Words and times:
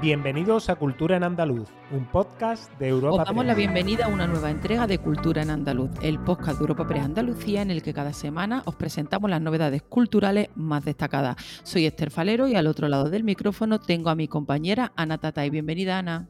Bienvenidos 0.00 0.70
a 0.70 0.76
Cultura 0.76 1.16
en 1.16 1.24
Andaluz, 1.24 1.68
un 1.90 2.06
podcast 2.06 2.72
de 2.78 2.86
Europa. 2.86 3.22
Os 3.22 3.26
damos 3.26 3.44
la 3.44 3.54
bienvenida 3.54 4.04
a 4.04 4.08
una 4.08 4.28
nueva 4.28 4.48
entrega 4.48 4.86
de 4.86 4.98
Cultura 4.98 5.42
en 5.42 5.50
Andaluz, 5.50 5.90
el 6.02 6.20
podcast 6.20 6.58
de 6.58 6.62
Europa 6.62 6.86
Press 6.86 7.02
Andalucía 7.02 7.62
en 7.62 7.72
el 7.72 7.82
que 7.82 7.92
cada 7.92 8.12
semana 8.12 8.62
os 8.64 8.76
presentamos 8.76 9.28
las 9.28 9.40
novedades 9.40 9.82
culturales 9.82 10.50
más 10.54 10.84
destacadas. 10.84 11.36
Soy 11.64 11.86
Esther 11.86 12.12
Falero 12.12 12.46
y 12.46 12.54
al 12.54 12.68
otro 12.68 12.86
lado 12.86 13.10
del 13.10 13.24
micrófono 13.24 13.80
tengo 13.80 14.08
a 14.08 14.14
mi 14.14 14.28
compañera 14.28 14.92
Ana 14.94 15.18
Tatay. 15.18 15.50
Bienvenida, 15.50 15.98
Ana. 15.98 16.28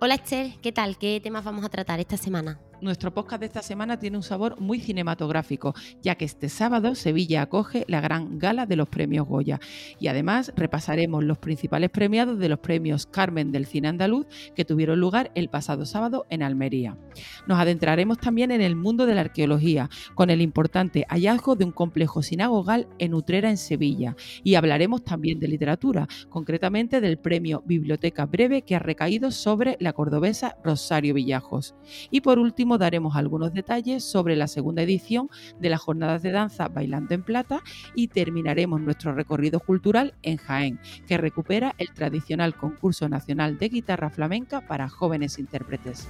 Hola 0.00 0.16
Esther, 0.16 0.58
¿qué 0.60 0.72
tal? 0.72 0.98
¿Qué 0.98 1.20
temas 1.22 1.44
vamos 1.44 1.64
a 1.64 1.68
tratar 1.68 2.00
esta 2.00 2.16
semana? 2.16 2.58
Nuestro 2.82 3.14
podcast 3.14 3.40
de 3.40 3.46
esta 3.46 3.62
semana 3.62 3.98
tiene 3.98 4.18
un 4.18 4.22
sabor 4.22 4.60
muy 4.60 4.80
cinematográfico, 4.80 5.74
ya 6.02 6.16
que 6.16 6.26
este 6.26 6.50
sábado 6.50 6.94
Sevilla 6.94 7.40
acoge 7.40 7.86
la 7.88 8.02
gran 8.02 8.38
gala 8.38 8.66
de 8.66 8.76
los 8.76 8.90
premios 8.90 9.26
Goya. 9.26 9.60
Y 9.98 10.08
además 10.08 10.52
repasaremos 10.56 11.24
los 11.24 11.38
principales 11.38 11.88
premiados 11.88 12.38
de 12.38 12.50
los 12.50 12.58
premios 12.58 13.06
Carmen 13.06 13.50
del 13.50 13.64
Cine 13.64 13.88
Andaluz 13.88 14.26
que 14.54 14.66
tuvieron 14.66 15.00
lugar 15.00 15.32
el 15.34 15.48
pasado 15.48 15.86
sábado 15.86 16.26
en 16.28 16.42
Almería. 16.42 16.98
Nos 17.46 17.58
adentraremos 17.58 18.18
también 18.18 18.50
en 18.50 18.60
el 18.60 18.76
mundo 18.76 19.06
de 19.06 19.14
la 19.14 19.22
arqueología, 19.22 19.88
con 20.14 20.28
el 20.28 20.42
importante 20.42 21.06
hallazgo 21.08 21.56
de 21.56 21.64
un 21.64 21.72
complejo 21.72 22.22
sinagogal 22.22 22.88
en 22.98 23.14
Utrera, 23.14 23.48
en 23.48 23.56
Sevilla. 23.56 24.16
Y 24.44 24.56
hablaremos 24.56 25.02
también 25.02 25.40
de 25.40 25.48
literatura, 25.48 26.08
concretamente 26.28 27.00
del 27.00 27.18
premio 27.18 27.62
Biblioteca 27.64 28.26
Breve 28.26 28.62
que 28.62 28.76
ha 28.76 28.80
recaído 28.80 29.30
sobre 29.30 29.78
la 29.80 29.94
cordobesa 29.94 30.58
Rosario 30.62 31.14
Villajos. 31.14 31.74
Y 32.10 32.20
por 32.20 32.38
último, 32.38 32.65
daremos 32.76 33.14
algunos 33.14 33.52
detalles 33.52 34.04
sobre 34.04 34.34
la 34.36 34.48
segunda 34.48 34.82
edición 34.82 35.30
de 35.60 35.70
las 35.70 35.80
jornadas 35.80 36.22
de 36.22 36.32
danza 36.32 36.68
Bailando 36.68 37.14
en 37.14 37.22
Plata 37.22 37.62
y 37.94 38.08
terminaremos 38.08 38.80
nuestro 38.80 39.14
recorrido 39.14 39.60
cultural 39.60 40.14
en 40.22 40.36
Jaén, 40.36 40.80
que 41.06 41.18
recupera 41.18 41.74
el 41.78 41.92
tradicional 41.92 42.56
concurso 42.56 43.08
nacional 43.08 43.58
de 43.58 43.68
guitarra 43.68 44.10
flamenca 44.10 44.66
para 44.66 44.88
jóvenes 44.88 45.38
intérpretes. 45.38 46.08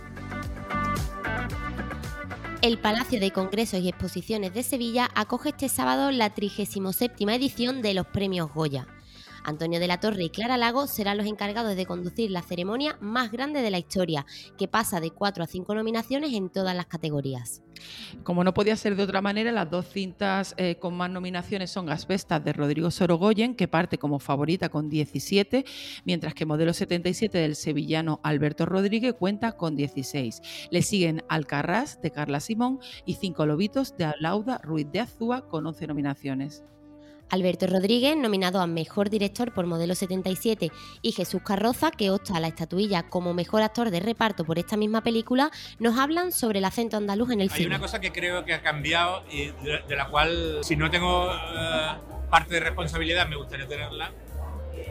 El 2.62 2.78
Palacio 2.78 3.20
de 3.20 3.30
Congresos 3.30 3.80
y 3.80 3.88
Exposiciones 3.88 4.54
de 4.54 4.62
Sevilla 4.62 5.08
acoge 5.14 5.50
este 5.50 5.68
sábado 5.68 6.10
la 6.10 6.30
37 6.30 7.14
edición 7.34 7.82
de 7.82 7.94
los 7.94 8.06
Premios 8.06 8.52
Goya. 8.52 8.88
Antonio 9.46 9.78
de 9.78 9.86
la 9.86 10.00
Torre 10.00 10.24
y 10.24 10.30
Clara 10.30 10.56
Lago 10.56 10.88
serán 10.88 11.16
los 11.16 11.26
encargados 11.26 11.76
de 11.76 11.86
conducir 11.86 12.32
la 12.32 12.42
ceremonia 12.42 12.98
más 13.00 13.30
grande 13.30 13.62
de 13.62 13.70
la 13.70 13.78
historia, 13.78 14.26
que 14.58 14.66
pasa 14.66 15.00
de 15.00 15.12
4 15.12 15.44
a 15.44 15.46
5 15.46 15.74
nominaciones 15.74 16.34
en 16.34 16.50
todas 16.50 16.74
las 16.74 16.86
categorías. 16.86 17.62
Como 18.24 18.42
no 18.42 18.54
podía 18.54 18.74
ser 18.76 18.96
de 18.96 19.02
otra 19.04 19.22
manera, 19.22 19.52
las 19.52 19.70
dos 19.70 19.86
cintas 19.86 20.54
eh, 20.56 20.76
con 20.76 20.96
más 20.96 21.10
nominaciones 21.10 21.70
son 21.70 21.90
Asbestas 21.90 22.44
de 22.44 22.52
Rodrigo 22.52 22.90
Sorogoyen, 22.90 23.54
que 23.54 23.68
parte 23.68 23.98
como 23.98 24.18
favorita 24.18 24.68
con 24.68 24.88
17, 24.88 25.64
mientras 26.04 26.34
que 26.34 26.46
Modelo 26.46 26.72
77 26.72 27.38
del 27.38 27.54
sevillano 27.54 28.20
Alberto 28.24 28.66
Rodríguez 28.66 29.14
cuenta 29.14 29.52
con 29.52 29.76
16. 29.76 30.68
Le 30.70 30.82
siguen 30.82 31.22
Alcarrás 31.28 32.00
de 32.02 32.10
Carla 32.10 32.40
Simón 32.40 32.80
y 33.04 33.14
Cinco 33.14 33.46
Lobitos 33.46 33.96
de 33.96 34.12
Lauda 34.18 34.58
Ruiz 34.58 34.90
de 34.90 35.00
Azúa 35.00 35.46
con 35.48 35.66
11 35.66 35.86
nominaciones. 35.86 36.64
Alberto 37.30 37.66
Rodríguez, 37.66 38.16
nominado 38.16 38.60
a 38.60 38.66
Mejor 38.66 39.10
Director 39.10 39.52
por 39.52 39.66
Modelo 39.66 39.94
77, 39.94 40.70
y 41.02 41.12
Jesús 41.12 41.42
Carroza, 41.42 41.90
que 41.90 42.10
opta 42.10 42.36
a 42.36 42.40
la 42.40 42.48
estatuilla 42.48 43.04
como 43.04 43.34
Mejor 43.34 43.62
Actor 43.62 43.90
de 43.90 44.00
Reparto 44.00 44.44
por 44.44 44.58
esta 44.58 44.76
misma 44.76 45.02
película, 45.02 45.50
nos 45.78 45.98
hablan 45.98 46.32
sobre 46.32 46.60
el 46.60 46.64
acento 46.64 46.96
andaluz 46.96 47.30
en 47.30 47.40
el 47.40 47.50
cine. 47.50 47.64
Hay 47.64 47.66
una 47.66 47.80
cosa 47.80 48.00
que 48.00 48.12
creo 48.12 48.44
que 48.44 48.54
ha 48.54 48.62
cambiado 48.62 49.24
y 49.30 49.46
de, 49.46 49.96
la 49.96 50.08
cual, 50.08 50.60
si 50.62 50.76
no 50.76 50.90
tengo 50.90 51.30
eh, 51.32 51.92
parte 52.30 52.54
de 52.54 52.60
responsabilidad, 52.60 53.28
me 53.28 53.36
gustaría 53.36 53.66
tenerla, 53.66 54.12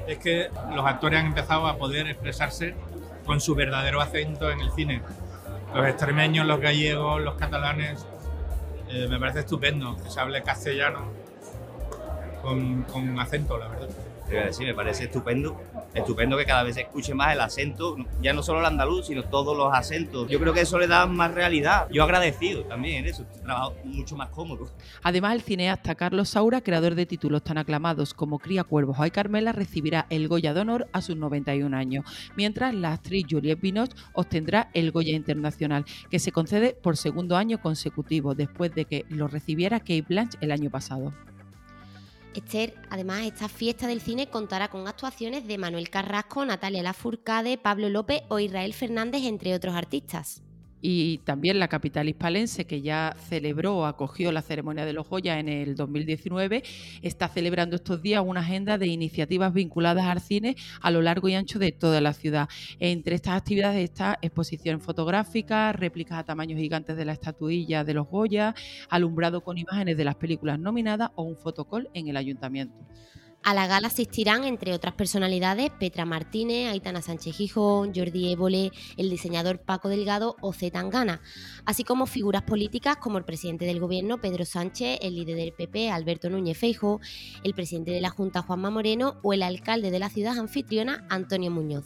es 0.08 0.18
que 0.18 0.50
los 0.76 0.86
actores 0.86 1.20
han 1.20 1.28
empezado 1.28 1.68
a 1.68 1.78
poder 1.78 2.08
expresarse 2.08 2.76
con 3.26 3.40
su 3.40 3.56
verdadero 3.56 4.02
acento 4.02 4.52
en 4.52 4.60
el 4.60 4.72
cine. 4.72 5.02
Los 5.74 5.88
extremeños, 5.88 6.46
los 6.46 6.60
gallegos, 6.60 7.22
los 7.22 7.36
catalanes, 7.36 8.06
eh, 8.90 9.08
me 9.10 9.20
parece 9.20 9.40
estupendo 9.40 9.98
que 9.98 10.10
se 10.10 10.20
hable 10.20 10.44
castellano 10.44 11.25
con, 12.46 13.20
acento, 13.20 13.58
la 13.58 13.68
verdad. 13.68 13.90
Sí, 14.52 14.64
me 14.64 14.74
parece 14.74 15.04
estupendo, 15.04 15.56
estupendo 15.94 16.36
que 16.36 16.46
cada 16.46 16.64
vez 16.64 16.76
se 16.76 16.82
escuche 16.82 17.14
más 17.14 17.34
el 17.34 17.42
acento, 17.42 17.96
ya 18.22 18.34
no 18.34 18.42
solo 18.42 18.60
el 18.60 18.66
andaluz, 18.66 19.06
sino 19.06 19.24
todos 19.24 19.56
los 19.56 19.72
acentos. 19.72 20.28
Yo 20.28 20.40
creo 20.40 20.52
que 20.52 20.62
eso 20.62 20.80
le 20.80 20.88
da 20.88 21.06
más 21.06 21.34
realidad. 21.34 21.88
Yo 21.92 22.04
agradecido 22.04 22.64
también 22.64 23.06
eso, 23.06 23.24
trabajo 23.44 23.76
mucho 23.84 24.16
más 24.16 24.30
cómodo. 24.30 24.68
Además, 25.04 25.36
el 25.36 25.42
cineasta 25.42 25.94
Carlos 25.94 26.30
Saura, 26.30 26.62
creador 26.62 26.96
de 26.96 27.06
títulos 27.06 27.44
tan 27.44 27.60
aclamados 27.60 28.16
como 28.16 28.40
Cría 28.40 28.64
Cuervos 28.64 28.98
o 28.98 29.04
Ay 29.04 29.12
Carmela, 29.12 29.52
recibirá 29.52 30.08
el 30.10 30.28
Goya 30.28 30.56
de 30.56 30.62
Honor 30.62 30.88
a 30.92 31.02
sus 31.02 31.16
91 31.16 31.78
años, 31.78 32.06
mientras 32.36 32.74
la 32.74 32.94
actriz 32.94 33.28
Juliette 33.30 33.62
Binoche 33.62 33.96
obtendrá 34.14 34.70
el 34.74 34.92
Goya 34.92 35.16
Internacional, 35.16 35.86
que 36.10 36.18
se 36.18 36.32
concede 36.32 36.74
por 36.74 36.98
segundo 36.98 37.38
año 37.38 37.62
consecutivo, 37.62 38.34
después 38.34 38.74
de 38.74 38.86
que 38.86 39.06
lo 39.10 39.28
recibiera 39.28 39.80
Kate 39.80 40.06
Blanche 40.08 40.38
el 40.42 40.52
año 40.52 40.72
pasado. 40.72 41.14
Esther, 42.40 42.76
además, 42.90 43.26
esta 43.26 43.50
fiesta 43.50 43.88
del 43.88 44.02
cine 44.02 44.30
contará 44.30 44.70
con 44.70 44.88
actuaciones 44.88 45.48
de 45.48 45.58
Manuel 45.58 45.90
Carrasco, 45.90 46.46
Natalia 46.46 46.84
Lafourcade, 46.84 47.58
Pablo 47.58 47.90
López 47.90 48.22
o 48.30 48.40
Israel 48.40 48.74
Fernández, 48.74 49.24
entre 49.24 49.54
otros 49.54 49.76
artistas 49.76 50.45
y 50.88 51.18
también 51.24 51.58
la 51.58 51.68
capital 51.68 52.08
hispalense, 52.08 52.68
que 52.68 52.84
ya 52.84 53.16
celebró 53.28 53.88
acogió 53.88 54.32
la 54.32 54.44
ceremonia 54.44 54.86
de 54.86 54.94
los 54.94 55.10
Goya 55.10 55.40
en 55.40 55.50
el 55.50 55.76
2019, 55.76 56.62
está 57.02 57.28
celebrando 57.28 57.76
estos 57.76 58.04
días 58.04 58.24
una 58.24 58.42
agenda 58.42 58.78
de 58.78 58.86
iniciativas 58.86 59.52
vinculadas 59.52 60.06
al 60.06 60.22
cine 60.22 60.56
a 60.82 60.92
lo 60.92 61.02
largo 61.02 61.28
y 61.28 61.34
ancho 61.34 61.58
de 61.58 61.72
toda 61.72 62.02
la 62.02 62.14
ciudad. 62.14 62.50
Entre 62.80 63.16
estas 63.16 63.36
actividades 63.36 63.84
está 63.84 64.20
exposición 64.22 64.80
fotográfica, 64.80 65.74
réplicas 65.74 66.20
a 66.20 66.24
tamaños 66.24 66.60
gigantes 66.60 66.96
de 66.96 67.06
la 67.06 67.14
estatuilla 67.14 67.84
de 67.84 67.96
los 67.96 68.08
Goya, 68.08 68.54
alumbrado 68.88 69.42
con 69.42 69.58
imágenes 69.58 69.98
de 69.98 70.04
las 70.06 70.18
películas 70.18 70.60
nominadas 70.60 71.10
o 71.16 71.24
un 71.24 71.36
fotocall 71.36 71.90
en 71.96 72.10
el 72.10 72.18
ayuntamiento. 72.18 72.86
A 73.46 73.54
la 73.54 73.68
gala 73.68 73.90
asistirán, 73.90 74.44
entre 74.44 74.74
otras 74.74 74.96
personalidades, 74.96 75.70
Petra 75.70 76.04
Martínez, 76.04 76.72
Aitana 76.72 77.04
Sánchez 77.04 77.36
Gijón, 77.36 77.94
Jordi 77.94 78.32
Évole, 78.32 78.72
el 78.98 79.12
diseñador 79.12 79.60
Paco 79.60 79.88
Delgado 79.88 80.36
o 80.42 80.52
Zetangana, 80.52 81.22
así 81.64 81.84
como 81.84 82.08
figuras 82.08 82.42
políticas 82.42 82.98
como 82.98 83.20
el 83.20 83.24
presidente 83.24 83.66
del 83.66 83.80
gobierno 83.80 84.20
Pedro 84.20 84.46
Sánchez, 84.46 84.98
el 85.04 85.14
líder 85.14 85.36
del 85.36 85.54
PP 85.54 85.92
Alberto 85.92 86.32
Núñez 86.32 86.58
Feijo, 86.58 87.02
el 87.44 87.54
presidente 87.54 87.92
de 87.92 88.02
la 88.02 88.10
Junta 88.10 88.42
Juanma 88.42 88.72
Moreno 88.72 89.18
o 89.22 89.32
el 89.32 89.44
alcalde 89.44 89.92
de 89.92 90.00
la 90.00 90.10
ciudad 90.10 90.40
anfitriona 90.40 91.06
Antonio 91.12 91.52
Muñoz. 91.52 91.86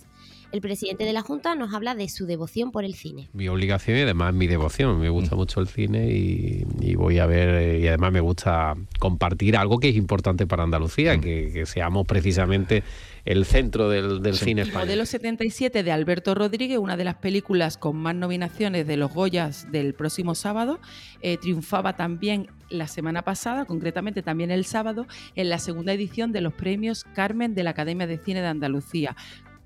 El 0.52 0.62
presidente 0.62 1.04
de 1.04 1.14
la 1.14 1.22
Junta 1.22 1.54
nos 1.54 1.76
habla 1.76 1.94
de 1.94 2.10
su 2.10 2.26
devoción 2.26 2.72
por 2.72 2.84
el 2.84 2.96
cine. 2.96 3.30
Mi 3.34 3.48
obligación 3.48 3.98
y 3.98 4.02
además 4.02 4.34
mi 4.34 4.48
devoción. 4.48 5.00
Me 5.00 5.10
gusta 5.10 5.36
mm. 5.36 5.38
mucho 5.38 5.60
el 5.60 5.68
cine 5.68 6.10
y, 6.12 6.96
voy 6.96 7.20
a 7.20 7.28
ver, 7.28 7.50
eh, 7.50 7.80
y 7.80 7.88
además 7.88 8.12
me 8.12 8.20
gusta 8.20 8.76
compartir 8.98 9.56
algo 9.56 9.80
que 9.80 9.90
es 9.90 9.96
importante 9.96 10.48
para 10.48 10.64
Andalucía, 10.64 11.16
mm. 11.18 11.22
que, 11.22 11.66
seamos 11.68 12.08
precisamente 12.08 12.84
el 13.26 13.46
centro 13.46 13.90
del, 13.90 14.36
cine 14.36 14.64
español. 14.64 14.88
Modelo 14.88 15.06
77 15.06 15.84
de 15.84 15.92
Alberto 15.92 16.34
Rodríguez, 16.34 16.80
una 16.80 16.98
de 16.98 17.04
las 17.04 17.16
películas 17.16 17.78
con 17.78 17.98
más 17.98 18.16
nominaciones 18.16 18.88
de 18.88 18.98
los 18.98 19.14
Goyas 19.14 19.72
del 19.72 19.94
próximo 19.94 20.34
sábado, 20.34 20.80
eh, 21.22 21.38
triunfaba 21.38 21.96
también 21.96 22.48
la 22.70 22.88
semana 22.88 23.22
pasada, 23.22 23.66
concretamente 23.66 24.24
también 24.24 24.50
el 24.50 24.66
sábado, 24.66 25.06
en 25.36 25.50
la 25.50 25.60
segunda 25.60 25.94
edición 25.94 26.32
de 26.32 26.42
los 26.42 26.54
premios 26.54 27.04
Carmen 27.04 27.54
de 27.54 27.64
la 27.64 27.72
Academia 27.72 28.08
de 28.08 28.18
Cine 28.18 28.42
de 28.42 28.48
Andalucía, 28.48 29.16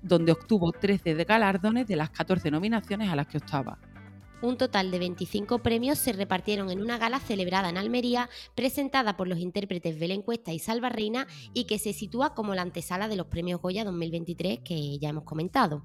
donde 0.04 0.32
obtuvo 0.32 0.70
13 0.70 1.14
de 1.14 1.24
galardones 1.24 1.86
de 1.86 1.96
las 1.96 2.10
14 2.10 2.50
nominaciones 2.50 3.10
a 3.10 3.16
las 3.16 3.26
que 3.26 3.38
optaba. 3.38 3.78
Un 4.42 4.58
total 4.58 4.90
de 4.90 4.98
25 4.98 5.60
premios 5.60 5.98
se 5.98 6.12
repartieron 6.12 6.70
en 6.70 6.82
una 6.82 6.98
gala 6.98 7.18
celebrada 7.18 7.70
en 7.70 7.78
Almería, 7.78 8.28
presentada 8.54 9.16
por 9.16 9.26
los 9.26 9.38
intérpretes 9.38 9.98
Belén 9.98 10.20
Cuesta 10.20 10.52
y 10.52 10.58
Salva 10.58 10.90
Reina 10.90 11.26
y 11.54 11.64
que 11.64 11.78
se 11.78 11.94
sitúa 11.94 12.34
como 12.34 12.54
la 12.54 12.60
antesala 12.60 13.08
de 13.08 13.16
los 13.16 13.26
premios 13.28 13.62
Goya 13.62 13.84
2023 13.84 14.60
que 14.60 14.98
ya 14.98 15.08
hemos 15.08 15.24
comentado. 15.24 15.84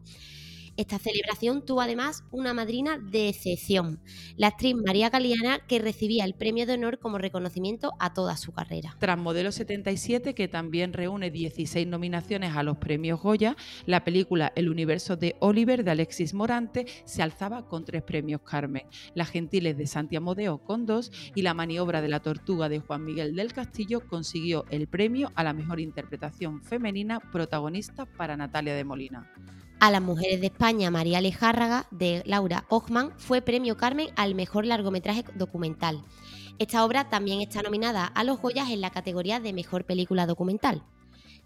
Esta 0.79 0.97
celebración 0.97 1.65
tuvo 1.65 1.81
además 1.81 2.23
una 2.31 2.53
madrina 2.53 2.97
de 2.97 3.27
excepción, 3.27 3.99
la 4.37 4.47
actriz 4.47 4.75
María 4.77 5.09
Galeana, 5.09 5.59
que 5.67 5.77
recibía 5.79 6.23
el 6.23 6.35
premio 6.35 6.65
de 6.65 6.75
honor 6.75 6.99
como 6.99 7.17
reconocimiento 7.17 7.91
a 7.99 8.13
toda 8.13 8.37
su 8.37 8.53
carrera. 8.53 8.95
Tras 8.97 9.17
Modelo 9.17 9.51
77, 9.51 10.33
que 10.33 10.47
también 10.47 10.93
reúne 10.93 11.31
16 11.31 11.85
nominaciones 11.85 12.55
a 12.55 12.63
los 12.63 12.77
premios 12.77 13.21
Goya, 13.21 13.57
la 13.87 14.05
película 14.05 14.53
El 14.55 14.69
universo 14.69 15.17
de 15.17 15.35
Oliver 15.41 15.83
de 15.83 15.91
Alexis 15.91 16.33
Morante 16.33 16.85
se 17.03 17.21
alzaba 17.23 17.67
con 17.67 17.83
tres 17.83 18.01
premios 18.01 18.39
Carmen, 18.43 18.83
Las 19.15 19.31
Gentiles 19.31 19.77
de 19.77 19.85
Santiago 19.85 20.23
Modeo 20.23 20.59
con 20.59 20.85
dos 20.85 21.11
y 21.35 21.41
La 21.41 21.53
maniobra 21.53 22.01
de 22.01 22.07
la 22.07 22.21
tortuga 22.21 22.69
de 22.69 22.79
Juan 22.79 23.03
Miguel 23.03 23.35
del 23.35 23.51
Castillo 23.51 24.07
consiguió 24.07 24.63
el 24.69 24.87
premio 24.87 25.33
a 25.35 25.43
la 25.43 25.51
mejor 25.51 25.81
interpretación 25.81 26.63
femenina 26.63 27.19
protagonista 27.19 28.05
para 28.05 28.37
Natalia 28.37 28.75
de 28.75 28.85
Molina. 28.85 29.29
A 29.81 29.91
las 29.91 30.01
mujeres 30.01 30.41
de 30.41 30.47
España, 30.47 30.91
María 30.91 31.21
Lejárraga, 31.21 31.87
de 31.89 32.21
Laura 32.25 32.65
Ochman, 32.67 33.11
fue 33.17 33.41
premio 33.41 33.77
Carmen 33.77 34.09
al 34.17 34.35
mejor 34.35 34.65
largometraje 34.65 35.23
documental. 35.35 36.03
Esta 36.57 36.83
obra 36.83 37.09
también 37.09 37.39
está 37.39 37.61
nominada 37.61 38.05
a 38.05 38.25
los 38.25 38.41
Goyas 38.41 38.69
en 38.71 38.81
la 38.81 38.89
categoría 38.89 39.39
de 39.39 39.53
mejor 39.53 39.85
película 39.85 40.25
documental. 40.25 40.83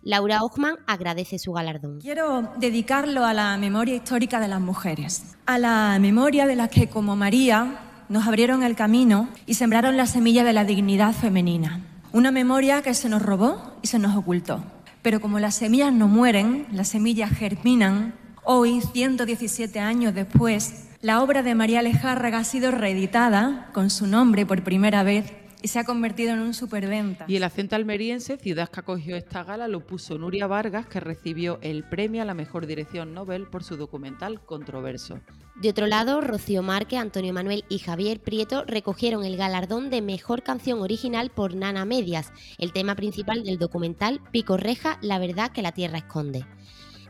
Laura 0.02 0.44
Ochman 0.44 0.78
agradece 0.88 1.38
su 1.38 1.54
galardón. 1.54 2.02
Quiero 2.02 2.52
dedicarlo 2.58 3.24
a 3.24 3.34
la 3.34 3.56
memoria 3.58 3.96
histórica 3.96 4.40
de 4.40 4.48
las 4.48 4.60
mujeres, 4.60 5.36
a 5.46 5.60
la 5.60 6.00
memoria 6.00 6.48
de 6.48 6.56
las 6.56 6.70
que, 6.70 6.90
como 6.90 7.16
María, 7.16 7.82
nos 8.10 8.26
abrieron 8.26 8.64
el 8.64 8.76
camino 8.76 9.30
y 9.46 9.54
sembraron 9.54 9.96
la 9.96 10.08
semilla 10.08 10.44
de 10.44 10.54
la 10.54 10.66
dignidad 10.66 11.14
femenina. 11.14 11.86
Una 12.12 12.32
memoria 12.32 12.82
que 12.82 12.96
se 12.96 13.10
nos 13.10 13.22
robó 13.22 13.78
y 13.84 13.88
se 13.88 14.00
nos 14.00 14.16
ocultó. 14.16 14.64
Pero 15.04 15.22
como 15.22 15.40
las 15.40 15.56
semillas 15.56 15.94
no 15.94 16.08
mueren, 16.08 16.66
las 16.72 16.88
semillas 16.88 17.30
germinan, 17.30 18.16
hoy, 18.46 18.82
117 18.82 19.80
años 19.80 20.14
después, 20.14 20.86
la 21.02 21.22
obra 21.22 21.44
de 21.44 21.56
María 21.56 21.82
Lejárraga 21.82 22.40
ha 22.40 22.44
sido 22.44 22.72
reeditada 22.72 23.70
con 23.74 23.90
su 23.90 24.08
nombre 24.08 24.46
por 24.46 24.64
primera 24.64 25.04
vez 25.04 25.34
y 25.62 25.70
se 25.70 25.80
ha 25.80 25.86
convertido 25.86 26.34
en 26.34 26.40
un 26.40 26.54
superventa. 26.54 27.26
Y 27.28 27.38
el 27.38 27.44
acento 27.44 27.76
almeriense, 27.76 28.38
ciudad 28.38 28.70
que 28.70 28.82
acogió 28.82 29.16
esta 29.16 29.44
gala, 29.44 29.70
lo 29.70 29.88
puso 29.88 30.18
Nuria 30.18 30.46
Vargas, 30.46 30.86
que 30.88 31.00
recibió 31.00 31.58
el 31.62 31.84
premio 31.84 32.22
a 32.22 32.26
la 32.26 32.34
mejor 32.34 32.68
dirección 32.68 33.14
Nobel 33.14 33.48
por 33.48 33.64
su 33.64 33.78
documental 33.78 34.46
Controverso. 34.46 35.22
De 35.56 35.70
otro 35.70 35.88
lado, 35.88 36.20
Rocío 36.20 36.64
Márquez, 36.64 37.00
Antonio 37.00 37.34
Manuel 37.34 37.64
y 37.70 37.80
Javier 37.80 38.20
Prieto 38.20 38.66
recogieron 38.66 39.24
el 39.24 39.38
galardón 39.38 39.90
de 39.90 40.02
mejor 40.02 40.44
canción 40.44 40.82
original 40.82 41.30
por 41.30 41.56
Nana 41.56 41.86
Medias, 41.86 42.34
el 42.58 42.74
tema 42.74 42.96
principal 42.96 43.44
del 43.44 43.58
documental 43.58 44.20
Pico 44.32 44.58
Reja, 44.58 44.98
la 45.02 45.18
verdad 45.18 45.52
que 45.52 45.62
la 45.62 45.72
tierra 45.72 46.00
esconde. 46.00 46.46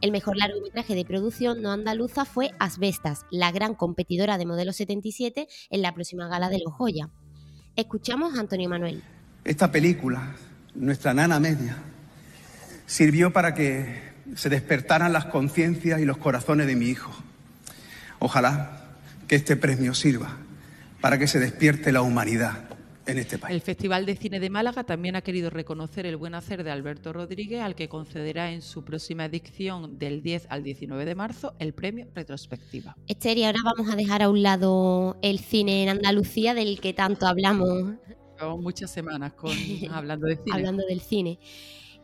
El 0.03 0.11
mejor 0.11 0.35
largometraje 0.35 0.95
de 0.95 1.05
producción 1.05 1.61
no 1.61 1.71
andaluza 1.71 2.25
fue 2.25 2.51
Asbestas, 2.59 3.25
la 3.31 3.53
gran 3.53 3.73
competidora 3.73 4.37
de 4.37 4.45
Modelo 4.45 4.73
77 4.73 5.47
en 5.69 5.81
la 5.81 5.93
próxima 5.93 6.27
gala 6.27 6.49
de 6.49 6.59
los 6.59 6.73
Joya. 6.73 7.09
Escuchamos 7.77 8.35
a 8.35 8.41
Antonio 8.41 8.67
Manuel. 8.67 9.01
Esta 9.45 9.71
película, 9.71 10.35
nuestra 10.75 11.13
nana 11.13 11.39
media, 11.39 11.77
sirvió 12.85 13.31
para 13.31 13.53
que 13.53 14.01
se 14.35 14.49
despertaran 14.49 15.13
las 15.13 15.27
conciencias 15.27 16.01
y 16.01 16.05
los 16.05 16.17
corazones 16.17 16.67
de 16.67 16.75
mi 16.75 16.87
hijo. 16.87 17.13
Ojalá 18.19 18.97
que 19.29 19.37
este 19.37 19.55
premio 19.55 19.93
sirva 19.93 20.35
para 20.99 21.17
que 21.17 21.27
se 21.27 21.39
despierte 21.39 21.93
la 21.93 22.01
humanidad 22.01 22.72
en 23.05 23.19
este 23.19 23.37
país. 23.37 23.53
El 23.53 23.61
Festival 23.61 24.05
de 24.05 24.15
Cine 24.15 24.39
de 24.39 24.49
Málaga 24.49 24.83
también 24.83 25.15
ha 25.15 25.21
querido 25.21 25.49
reconocer 25.49 26.05
el 26.05 26.17
buen 26.17 26.35
hacer 26.35 26.63
de 26.63 26.71
Alberto 26.71 27.13
Rodríguez, 27.13 27.61
al 27.61 27.75
que 27.75 27.89
concederá 27.89 28.51
en 28.51 28.61
su 28.61 28.83
próxima 28.83 29.25
edición 29.25 29.97
del 29.97 30.21
10 30.21 30.47
al 30.49 30.63
19 30.63 31.05
de 31.05 31.15
marzo 31.15 31.53
el 31.59 31.73
premio 31.73 32.07
Retrospectiva. 32.13 32.95
Esther, 33.07 33.37
y 33.37 33.43
ahora 33.43 33.59
vamos 33.63 33.91
a 33.91 33.95
dejar 33.95 34.21
a 34.21 34.29
un 34.29 34.43
lado 34.43 35.17
el 35.21 35.39
cine 35.39 35.83
en 35.83 35.89
Andalucía 35.89 36.53
del 36.53 36.79
que 36.79 36.93
tanto 36.93 37.27
hablamos. 37.27 37.95
Llevamos 38.37 38.61
muchas 38.61 38.91
semanas 38.91 39.33
con, 39.33 39.51
hablando 39.91 40.27
de 40.27 40.35
cine. 40.37 40.51
hablando 40.53 40.85
del 40.85 41.01
cine. 41.01 41.39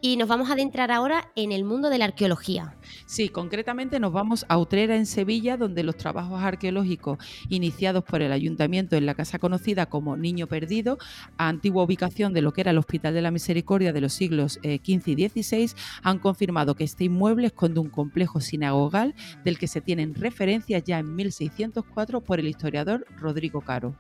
Y 0.02 0.16
nos 0.16 0.30
vamos 0.30 0.50
a 0.50 0.54
adentrar 0.54 0.92
ahora 0.92 1.30
en 1.36 1.52
el 1.52 1.66
mundo 1.66 1.90
de 1.90 1.98
la 1.98 2.06
arqueología. 2.06 2.78
Sí, 3.06 3.28
concretamente 3.28 4.00
nos 4.00 4.14
vamos 4.14 4.46
a 4.48 4.58
Utrera, 4.58 4.96
en 4.96 5.06
Sevilla, 5.06 5.58
donde 5.58 5.84
los 5.84 5.98
trabajos 5.98 6.42
arqueológicos 6.42 7.18
iniciados 7.50 8.06
por 8.06 8.22
el 8.22 8.32
ayuntamiento 8.32 8.96
en 8.96 9.06
la 9.06 9.14
casa 9.14 9.40
conocida 9.40 9.88
como 9.88 10.16
Niño 10.16 10.48
Perdido, 10.48 10.98
a 11.38 11.50
antigua 11.50 11.84
ubicación 11.84 12.34
de 12.34 12.42
lo 12.42 12.54
que 12.54 12.62
era 12.62 12.72
el 12.72 12.78
Hospital 12.78 13.14
de 13.14 13.22
la 13.22 13.32
Misericordia 13.32 13.92
de 13.92 14.02
los 14.02 14.14
siglos 14.14 14.54
XV 14.54 14.64
eh, 14.64 14.80
y 15.18 15.30
XVI, 15.30 15.72
han 16.02 16.20
confirmado 16.20 16.76
que 16.76 16.86
este 16.86 17.04
inmueble 17.04 17.48
esconde 17.48 17.82
un 17.82 17.90
complejo 17.90 18.40
sinagogal 18.40 19.16
del 19.44 19.60
que 19.60 19.68
se 19.68 19.82
tienen 19.82 20.16
referencias 20.16 20.84
ya 20.86 21.00
en 21.00 21.14
1604 21.14 22.22
por 22.22 22.40
el 22.40 22.48
historiador 22.48 23.06
Rodrigo 23.18 23.62
Caro. 23.62 23.96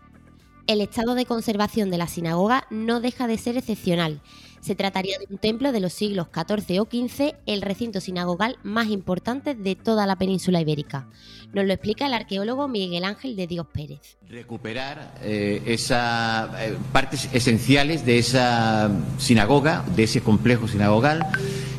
El 0.68 0.82
estado 0.82 1.16
de 1.16 1.26
conservación 1.26 1.90
de 1.90 1.98
la 1.98 2.08
sinagoga 2.08 2.68
no 2.70 3.02
deja 3.02 3.26
de 3.26 3.40
ser 3.40 3.58
excepcional 3.58 4.22
se 4.62 4.76
trataría 4.76 5.18
de 5.18 5.26
un 5.30 5.38
templo 5.38 5.72
de 5.72 5.80
los 5.80 5.94
siglos 5.94 6.28
XIV 6.34 6.82
o 6.82 6.86
XV, 6.86 7.36
el 7.46 7.62
recinto 7.62 8.02
sinagogal 8.02 8.58
más 8.64 8.88
importante 8.88 9.56
de 9.56 9.76
toda 9.76 10.06
la 10.06 10.18
península 10.18 10.62
ibérica. 10.62 11.08
Nos 11.54 11.66
lo 11.66 11.74
explica 11.74 12.06
el 12.06 12.14
arqueólogo 12.14 12.68
Miguel 12.68 13.04
Ángel 13.04 13.36
de 13.36 13.48
Dios 13.48 13.66
Pérez. 13.74 14.18
Recuperar 14.30 15.16
eh, 15.22 15.62
esas 15.66 16.50
eh, 16.60 16.78
partes 16.92 17.30
esenciales 17.34 18.06
de 18.06 18.20
esa 18.20 18.92
sinagoga, 19.18 19.84
de 19.96 20.04
ese 20.04 20.22
complejo 20.22 20.68
sinagogal, 20.68 21.26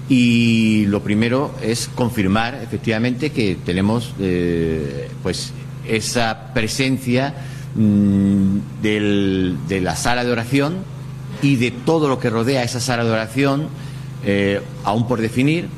y 0.09 0.87
lo 0.87 1.03
primero 1.03 1.55
es 1.63 1.87
confirmar 1.89 2.57
efectivamente 2.57 3.31
que 3.31 3.57
tenemos 3.65 4.13
eh, 4.19 5.09
pues 5.23 5.53
esa 5.87 6.53
presencia 6.53 7.33
mm, 7.77 8.59
de 8.83 9.81
la 9.81 9.95
sala 9.95 10.25
de 10.25 10.33
oración 10.33 10.79
y 11.43 11.57
de 11.57 11.71
todo 11.71 12.09
lo 12.09 12.19
que 12.19 12.31
rodea 12.31 12.63
esa 12.63 12.81
sala 12.81 13.05
de 13.05 13.11
oración, 13.11 13.69
eh, 14.25 14.61
aún 14.85 15.07
por 15.07 15.21
definir, 15.21 15.69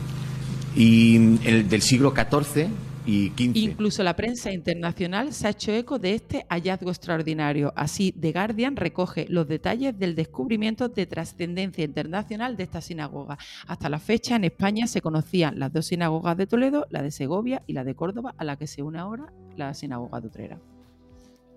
y 0.74 1.38
el 1.46 1.68
del 1.68 1.82
siglo 1.82 2.14
XIV 2.14 2.68
y 3.06 3.28
XV. 3.30 3.56
Incluso 3.56 4.02
la 4.02 4.14
prensa 4.14 4.52
internacional 4.52 5.32
se 5.32 5.46
ha 5.46 5.50
hecho 5.50 5.72
eco 5.72 5.98
de 5.98 6.14
este 6.14 6.46
hallazgo 6.48 6.90
extraordinario. 6.90 7.72
Así, 7.76 8.12
The 8.12 8.32
Guardian 8.32 8.76
recoge 8.76 9.26
los 9.28 9.48
detalles 9.48 9.98
del 9.98 10.14
descubrimiento 10.14 10.88
de 10.88 11.06
trascendencia 11.06 11.84
internacional 11.84 12.56
de 12.56 12.62
esta 12.64 12.80
sinagoga. 12.80 13.38
Hasta 13.66 13.88
la 13.88 13.98
fecha, 13.98 14.36
en 14.36 14.44
España 14.44 14.86
se 14.86 15.00
conocían 15.00 15.58
las 15.58 15.72
dos 15.72 15.86
sinagogas 15.86 16.36
de 16.36 16.46
Toledo, 16.46 16.86
la 16.90 17.02
de 17.02 17.10
Segovia 17.10 17.62
y 17.66 17.72
la 17.72 17.84
de 17.84 17.94
Córdoba, 17.94 18.34
a 18.38 18.44
la 18.44 18.56
que 18.56 18.66
se 18.66 18.82
une 18.82 18.98
ahora 18.98 19.32
la 19.56 19.74
sinagoga 19.74 20.20
de 20.20 20.26
Utrera. 20.26 20.71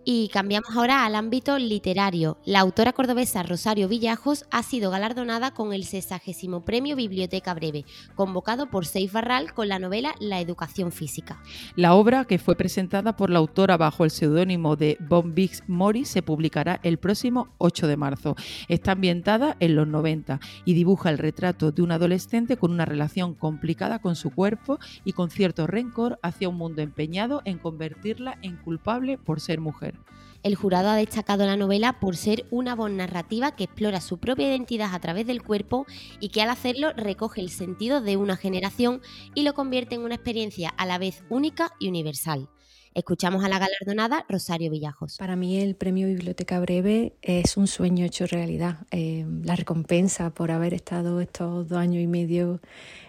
Y 0.08 0.30
cambiamos 0.30 0.70
ahora 0.76 1.04
al 1.04 1.16
ámbito 1.16 1.58
literario. 1.58 2.38
La 2.46 2.60
autora 2.60 2.94
cordobesa 2.94 3.42
Rosario 3.42 3.88
Villajos 3.88 4.46
ha 4.52 4.62
sido 4.62 4.92
galardonada 4.92 5.50
con 5.50 5.74
el 5.74 5.84
60 5.84 6.22
Premio 6.64 6.96
Biblioteca 6.96 7.56
Breve, 7.56 7.86
convocado 8.14 8.70
por 8.70 8.86
Seif 8.86 9.14
Barral 9.14 9.56
con 9.56 9.68
la 9.68 9.80
novela 9.80 10.14
La 10.20 10.40
Educación 10.40 10.92
Física. 10.92 11.42
La 11.76 11.96
obra, 11.96 12.26
que 12.26 12.38
fue 12.38 12.56
presentada 12.56 13.16
por 13.16 13.32
la 13.32 13.40
autora 13.40 13.78
bajo 13.78 14.04
el 14.04 14.12
seudónimo 14.12 14.76
de 14.76 14.96
Von 15.00 15.34
Bix 15.34 15.64
Mori, 15.66 16.06
se 16.06 16.22
publicará 16.22 16.80
el 16.84 17.00
próximo 17.00 17.56
8 17.58 17.88
de 17.88 17.98
marzo. 17.98 18.36
Está 18.68 18.92
ambientada 18.92 19.58
en 19.60 19.76
los 19.76 19.88
90 19.88 20.40
y 20.66 20.76
dibuja 20.76 21.10
el 21.10 21.18
retrato 21.18 21.72
de 21.72 21.82
un 21.82 21.92
adolescente 21.92 22.58
con 22.58 22.72
una 22.72 22.86
relación 22.86 23.34
complicada 23.34 23.98
con 23.98 24.16
su 24.16 24.30
cuerpo 24.30 24.78
y 25.04 25.14
con 25.14 25.32
cierto 25.32 25.66
rencor 25.66 26.20
hacia 26.22 26.48
un 26.48 26.58
mundo 26.58 26.84
empeñado 26.84 27.42
en 27.44 27.58
convertirla 27.58 28.38
en 28.44 28.58
culpable 28.58 29.18
por 29.18 29.42
ser 29.42 29.60
mujer. 29.60 29.95
El 30.44 30.56
jurado 30.56 30.90
ha 30.90 30.96
destacado 30.96 31.46
la 31.48 31.58
novela 31.58 32.00
por 32.00 32.16
ser 32.16 32.46
una 32.52 32.76
voz 32.76 32.92
narrativa 32.92 33.56
que 33.56 33.64
explora 33.64 34.00
su 34.00 34.20
propia 34.20 34.48
identidad 34.48 34.94
a 34.94 35.00
través 35.00 35.26
del 35.26 35.42
cuerpo 35.42 35.88
y 36.20 36.30
que 36.30 36.44
al 36.44 36.50
hacerlo 36.50 36.94
recoge 36.94 37.42
el 37.42 37.50
sentido 37.50 38.00
de 38.00 38.16
una 38.16 38.38
generación 38.38 39.02
y 39.34 39.42
lo 39.42 39.56
convierte 39.56 39.96
en 39.96 40.02
una 40.02 40.14
experiencia 40.14 40.70
a 40.70 40.86
la 40.86 41.00
vez 41.00 41.24
única 41.30 41.72
y 41.80 41.88
universal. 41.88 42.48
Escuchamos 42.96 43.44
a 43.44 43.50
la 43.50 43.60
galardonada 43.60 44.26
Rosario 44.30 44.72
Villajos. 44.72 45.18
Para 45.18 45.36
mí 45.36 45.60
el 45.60 45.76
premio 45.76 46.08
Biblioteca 46.08 46.62
Breve 46.62 47.18
es 47.22 47.58
un 47.58 47.68
sueño 47.68 48.06
hecho 48.06 48.26
realidad. 48.26 48.88
Eh, 48.90 49.26
la 49.44 49.58
recompensa 49.58 50.34
por 50.34 50.50
haber 50.50 50.74
estado 50.74 51.20
estos 51.20 51.68
dos 51.68 51.78
años 51.78 52.02
y 52.02 52.08
medio 52.08 52.62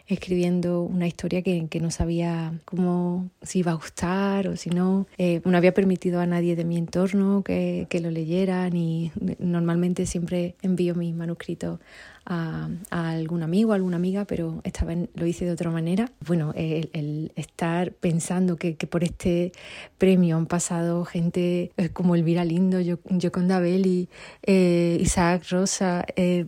escribiendo 0.07 0.83
una 0.83 1.07
historia 1.07 1.43
que, 1.43 1.69
no 1.81 1.91
sabía 1.91 2.55
cómo 2.65 3.29
si 3.43 3.59
iba 3.61 3.73
a 3.73 3.75
gustar 3.75 4.49
o 4.49 4.57
si 4.57 4.71
no. 4.71 5.07
Eh, 5.19 5.41
no 5.45 5.57
había 5.57 5.75
permitido 5.75 6.21
a 6.21 6.27
nadie 6.27 6.57
de 6.57 6.65
mi 6.65 6.79
entorno 6.79 7.43
que, 7.43 7.87
que 7.91 8.01
lo 8.01 8.11
leyeran 8.11 8.77
y 8.77 9.13
normalmente 9.39 10.07
siempre 10.07 10.57
envío 10.63 10.95
mis 10.95 11.15
manuscritos 11.15 11.81
a, 12.27 12.69
algún 12.91 13.43
amigo, 13.43 13.73
a 13.73 13.77
alguna 13.77 13.97
amiga, 13.97 14.25
pero 14.25 14.61
esta 14.65 14.85
vez 14.85 15.09
lo 15.15 15.27
hice 15.27 15.45
de 15.45 15.53
otra 15.53 15.71
manera. 15.71 16.11
Bueno, 16.27 16.53
el, 16.57 17.33
estar 17.37 17.93
pensando 17.93 18.57
que, 18.57 18.75
por 18.75 19.05
este 19.05 19.53
premio 19.99 20.37
han 20.37 20.47
pasado 20.47 21.05
gente 21.05 21.73
eh, 21.77 21.89
como 21.91 22.15
Elvira 22.15 22.45
Lindo, 22.45 22.81
yo, 22.81 22.99
con 23.33 23.49
Belli, 23.49 24.09
eh, 24.43 24.99
Isaac 25.01 25.45
Rosa, 25.51 26.05
eh, 26.17 26.45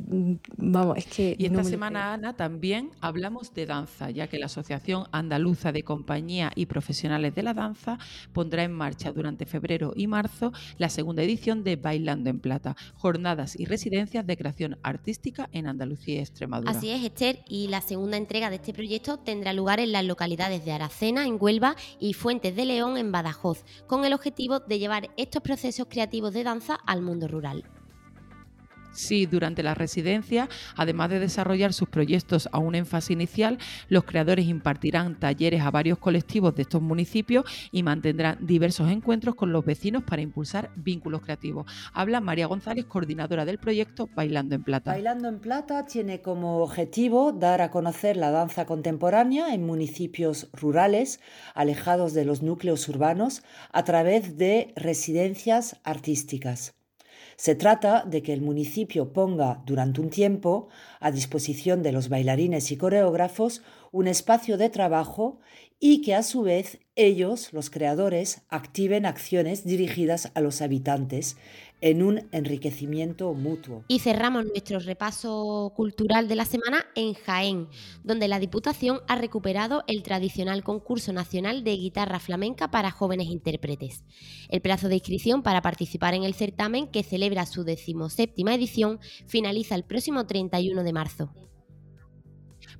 vamos, 0.57 0.99
es 0.99 1.07
que... 1.07 1.37
Y 1.39 1.47
esta 1.47 1.65
semana, 1.65 2.15
Ana, 2.15 2.35
también 2.35 2.91
hablamos 3.01 3.48
de 3.55 3.67
danza, 3.67 4.11
ya 4.11 4.29
que 4.29 4.39
la 4.39 4.47
Asociación 4.47 5.05
Andaluza 5.13 5.73
de 5.73 5.83
Compañía 5.83 6.51
y 6.55 6.67
Profesionales 6.67 7.35
de 7.35 7.43
la 7.43 7.55
Danza 7.55 7.99
pondrá 8.33 8.65
en 8.65 8.73
marcha 8.73 9.13
durante 9.13 9.47
febrero 9.47 9.93
y 9.97 10.07
marzo 10.07 10.53
la 10.79 10.89
segunda 10.89 11.23
edición 11.23 11.65
de 11.65 11.77
Bailando 11.77 12.31
en 12.31 12.41
Plata, 12.41 12.77
jornadas 12.95 13.59
y 13.59 13.65
residencias 13.65 14.27
de 14.27 14.37
creación 14.37 14.79
artística 14.83 15.49
en 15.53 15.67
Andalucía 15.67 16.17
y 16.17 16.19
Extremadura. 16.19 16.71
Así 16.71 16.91
es, 16.91 17.05
Esther, 17.05 17.41
y 17.49 17.69
la 17.69 17.81
segunda 17.81 18.17
entrega 18.17 18.51
de 18.51 18.57
este 18.57 18.73
proyecto 18.73 19.19
tendrá 19.19 19.53
lugar 19.53 19.81
en 19.81 19.93
las 19.93 20.05
localidades 20.05 20.65
de 20.65 20.73
Aracena, 20.73 21.27
en 21.27 21.39
Huelva, 21.41 21.77
y 22.01 22.15
Fuentes 22.15 22.55
de 22.57 22.65
León, 22.65 22.97
en 22.97 23.13
Badajoz, 23.13 23.65
con 23.87 24.05
el 24.05 24.13
objetivo 24.13 24.61
de 24.61 24.79
llevar 24.79 25.11
estos 25.17 25.43
procesos 25.43 25.87
creativos 25.89 26.33
de 26.33 26.45
danza 26.45 26.75
al 26.87 27.03
mundo 27.03 27.29
rural. 27.29 27.65
Sí, 28.99 29.27
durante 29.27 29.63
la 29.63 29.75
residencia, 29.75 30.49
además 30.75 31.09
de 31.11 31.21
desarrollar 31.21 31.73
sus 31.73 31.89
proyectos 31.89 32.49
a 32.51 32.59
un 32.59 32.75
énfasis 32.75 33.11
inicial, 33.11 33.57
los 33.89 34.03
creadores 34.03 34.47
impartirán 34.47 35.21
talleres 35.21 35.63
a 35.63 35.71
varios 35.71 35.99
colectivos 35.99 36.57
de 36.57 36.63
estos 36.63 36.83
municipios 36.83 37.45
y 37.71 37.85
mantendrán 37.85 38.45
diversos 38.45 38.91
encuentros 38.91 39.37
con 39.37 39.53
los 39.53 39.65
vecinos 39.65 40.03
para 40.03 40.21
impulsar 40.21 40.73
vínculos 40.75 41.23
creativos. 41.23 41.71
Habla 41.93 42.21
María 42.21 42.49
González, 42.49 42.87
coordinadora 42.87 43.45
del 43.45 43.59
proyecto 43.59 44.09
Bailando 44.17 44.57
en 44.57 44.65
Plata. 44.65 44.91
Bailando 44.91 45.29
en 45.29 45.39
Plata 45.39 45.87
tiene 45.87 46.21
como 46.21 46.59
objetivo 46.59 47.31
dar 47.31 47.63
a 47.63 47.71
conocer 47.71 48.17
la 48.17 48.33
danza 48.33 48.67
contemporánea 48.67 49.55
en 49.55 49.65
municipios 49.65 50.49
rurales, 50.53 51.21
alejados 51.55 52.15
de 52.15 52.25
los 52.25 52.43
núcleos 52.43 52.89
urbanos, 52.89 53.45
a 53.73 53.85
través 53.85 54.37
de 54.37 54.73
residencias 54.75 55.77
artísticas. 55.85 56.78
Se 57.39 57.55
trata 57.55 58.03
de 58.05 58.21
que 58.21 58.33
el 58.33 58.41
municipio 58.41 59.13
ponga 59.13 59.63
durante 59.65 60.01
un 60.01 60.11
tiempo 60.11 60.67
a 60.99 61.13
disposición 61.13 61.85
de 61.85 61.93
los 61.93 62.09
bailarines 62.09 62.73
y 62.73 62.77
coreógrafos 62.77 63.63
un 63.93 64.09
espacio 64.09 64.59
de 64.59 64.71
trabajo 64.71 65.39
y 65.79 66.03
que 66.03 66.17
a 66.17 66.25
su 66.25 66.43
vez 66.43 66.81
ellos, 66.97 67.53
los 67.53 67.71
creadores, 67.71 68.43
activen 68.49 69.07
acciones 69.07 69.65
dirigidas 69.65 70.33
a 70.35 70.41
los 70.41 70.61
habitantes 70.63 71.37
en 71.81 72.03
un 72.03 72.29
enriquecimiento 72.33 73.33
mutuo. 73.35 73.85
Y 73.89 74.01
cerramos 74.01 74.45
nuestro 74.47 74.79
repaso 74.81 75.73
cultural 75.77 76.29
de 76.29 76.37
la 76.37 76.45
semana 76.45 76.87
en 76.95 77.15
Jaén, 77.15 77.69
donde 78.05 78.29
la 78.29 78.41
Diputación 78.41 79.01
ha 79.09 79.17
recuperado 79.17 79.85
el 79.87 80.03
tradicional 80.03 80.65
concurso 80.65 81.13
nacional 81.13 81.65
de 81.65 81.77
guitarra 81.77 82.19
flamenca 82.19 82.71
para 82.71 82.91
jóvenes 82.91 83.29
intérpretes. 83.29 84.05
El 84.49 84.61
plazo 84.61 84.89
de 84.89 84.97
inscripción 84.97 85.43
para 85.43 85.63
participar 85.63 86.15
en 86.15 86.25
el 86.25 86.35
certamen, 86.35 86.89
que 86.89 87.03
celebra 87.03 87.47
su 87.47 87.65
decimoséptima 87.65 88.55
edición, 88.55 88.99
finaliza 89.27 89.75
el 89.75 89.85
próximo 89.85 90.27
31 90.27 90.83
de 90.83 90.93
marzo. 90.93 91.31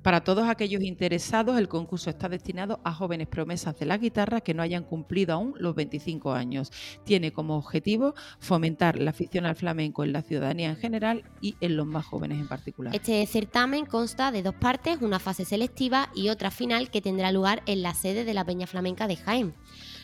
Para 0.01 0.23
todos 0.23 0.47
aquellos 0.47 0.81
interesados, 0.81 1.57
el 1.57 1.67
concurso 1.67 2.09
está 2.09 2.29
destinado 2.29 2.79
a 2.85 2.93
jóvenes 2.93 3.27
promesas 3.27 3.77
de 3.77 3.85
la 3.85 3.97
guitarra 3.97 4.39
que 4.39 4.53
no 4.53 4.63
hayan 4.63 4.83
cumplido 4.85 5.33
aún 5.33 5.53
los 5.57 5.75
25 5.75 6.31
años. 6.31 6.71
Tiene 7.03 7.33
como 7.33 7.57
objetivo 7.57 8.13
fomentar 8.39 8.97
la 8.97 9.11
afición 9.11 9.45
al 9.45 9.57
flamenco 9.57 10.05
en 10.05 10.13
la 10.13 10.21
ciudadanía 10.21 10.69
en 10.69 10.77
general 10.77 11.23
y 11.41 11.55
en 11.59 11.75
los 11.75 11.85
más 11.85 12.05
jóvenes 12.05 12.39
en 12.39 12.47
particular. 12.47 12.95
Este 12.95 13.25
certamen 13.25 13.85
consta 13.85 14.31
de 14.31 14.41
dos 14.41 14.55
partes, 14.55 15.01
una 15.01 15.19
fase 15.19 15.43
selectiva 15.43 16.09
y 16.15 16.29
otra 16.29 16.49
final 16.49 16.89
que 16.89 17.01
tendrá 17.01 17.33
lugar 17.33 17.61
en 17.65 17.81
la 17.81 17.93
sede 17.93 18.23
de 18.23 18.33
la 18.33 18.45
Peña 18.45 18.67
Flamenca 18.67 19.05
de 19.05 19.17
Jaén. 19.17 19.53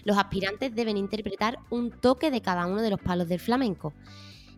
Los 0.04 0.18
aspirantes 0.18 0.76
deben 0.76 0.98
interpretar 0.98 1.60
un 1.70 1.90
toque 1.90 2.32
de 2.32 2.42
cada 2.42 2.66
uno 2.66 2.82
de 2.82 2.90
los 2.90 3.00
palos 3.00 3.30
del 3.30 3.40
flamenco. 3.40 3.94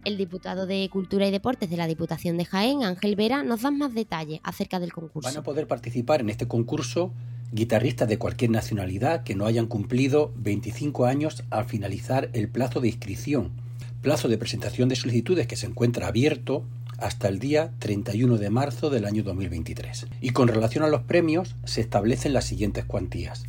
El 0.08 0.16
diputado 0.16 0.68
de 0.68 0.88
Cultura 0.90 1.28
y 1.28 1.32
Deportes 1.32 1.70
de 1.70 1.76
la 1.76 1.86
Diputación 1.86 2.38
de 2.38 2.46
Jaén, 2.46 2.86
Ángel 2.86 3.18
Vera, 3.18 3.44
nos 3.44 3.64
da 3.64 3.72
más 3.72 3.94
detalles 3.94 4.40
acerca 4.42 4.80
del 4.80 4.94
concurso. 4.94 5.28
Van 5.28 5.36
a 5.36 5.44
poder 5.44 5.68
participar 5.68 6.22
en 6.22 6.30
este 6.30 6.48
concurso 6.48 7.12
guitarristas 7.52 8.08
de 8.08 8.18
cualquier 8.18 8.52
nacionalidad 8.52 9.24
que 9.26 9.36
no 9.36 9.46
hayan 9.46 9.68
cumplido 9.68 10.32
25 10.38 11.08
años 11.08 11.44
al 11.50 11.66
finalizar 11.66 12.30
el 12.32 12.48
plazo 12.48 12.80
de 12.80 12.88
inscripción, 12.88 13.52
plazo 14.02 14.30
de 14.30 14.38
presentación 14.38 14.88
de 14.88 14.96
solicitudes 14.96 15.46
que 15.46 15.58
se 15.58 15.66
encuentra 15.66 16.08
abierto 16.08 16.64
hasta 17.00 17.28
el 17.28 17.40
día 17.40 17.74
31 17.80 18.38
de 18.38 18.50
marzo 18.50 18.90
del 18.90 19.04
año 19.04 19.24
2023. 19.24 20.08
Y 20.22 20.30
con 20.30 20.48
relación 20.48 20.86
a 20.86 20.88
los 20.88 21.02
premios, 21.02 21.58
se 21.66 21.82
establecen 21.82 22.32
las 22.32 22.46
siguientes 22.46 22.86
cuantías. 22.86 23.44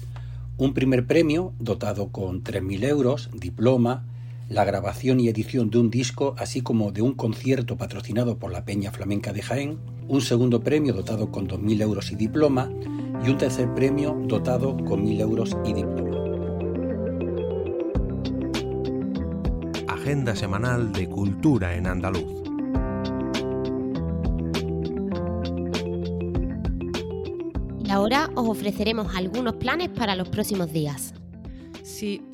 Un 0.57 0.75
primer 0.75 1.07
premio 1.07 1.53
dotado 1.61 2.09
con 2.09 2.43
3.000 2.43 2.83
euros, 2.83 3.31
diploma, 3.33 4.05
la 4.49 4.65
grabación 4.65 5.21
y 5.21 5.29
edición 5.29 5.71
de 5.71 5.79
un 5.79 5.91
disco, 5.91 6.35
así 6.39 6.63
como 6.63 6.91
de 6.91 7.03
un 7.03 7.15
concierto 7.15 7.77
patrocinado 7.77 8.39
por 8.39 8.51
la 8.51 8.65
Peña 8.65 8.91
Flamenca 8.91 9.33
de 9.33 9.43
Jaén, 9.43 9.79
un 10.09 10.23
segundo 10.23 10.61
premio 10.61 10.95
dotado 10.95 11.31
con 11.31 11.47
2.000 11.47 11.83
euros 11.83 12.11
y 12.13 12.17
diploma, 12.17 12.71
y 13.25 13.29
un 13.29 13.37
tercer 13.37 13.75
premio 13.75 14.17
dotado 14.27 14.77
con 14.85 15.05
1.000 15.05 15.21
euros 15.21 15.57
y 15.65 15.73
diploma. 15.75 16.19
Agenda 19.89 20.35
semanal 20.35 20.93
de 20.93 21.09
Cultura 21.09 21.75
en 21.75 21.87
Andaluz. 21.87 22.39
Y 27.85 27.91
ahora 27.91 28.31
os 28.35 28.49
ofreceremos 28.49 29.15
algunos 29.15 29.57
planes 29.57 29.91
para 29.91 30.15
los 30.15 30.29
próximos 30.29 30.73
días. 30.73 31.13